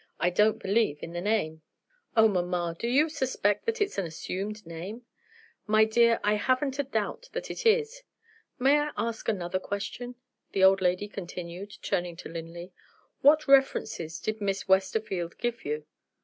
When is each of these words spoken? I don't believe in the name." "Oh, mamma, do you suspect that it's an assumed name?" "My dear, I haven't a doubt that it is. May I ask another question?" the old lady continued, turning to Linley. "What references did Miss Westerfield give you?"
I 0.19 0.31
don't 0.31 0.57
believe 0.59 0.97
in 1.03 1.13
the 1.13 1.21
name." 1.21 1.61
"Oh, 2.17 2.27
mamma, 2.27 2.75
do 2.79 2.87
you 2.87 3.07
suspect 3.07 3.67
that 3.67 3.79
it's 3.79 3.99
an 3.99 4.07
assumed 4.07 4.65
name?" 4.65 5.03
"My 5.67 5.85
dear, 5.85 6.19
I 6.23 6.37
haven't 6.37 6.79
a 6.79 6.83
doubt 6.83 7.29
that 7.33 7.51
it 7.51 7.67
is. 7.67 8.01
May 8.57 8.79
I 8.79 8.89
ask 8.97 9.29
another 9.29 9.59
question?" 9.59 10.15
the 10.53 10.63
old 10.63 10.81
lady 10.81 11.07
continued, 11.07 11.77
turning 11.83 12.15
to 12.15 12.29
Linley. 12.29 12.73
"What 13.21 13.47
references 13.47 14.19
did 14.19 14.41
Miss 14.41 14.67
Westerfield 14.67 15.37
give 15.37 15.63
you?" 15.65 15.85